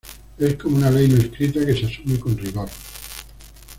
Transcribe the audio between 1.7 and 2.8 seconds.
se asume con rigor.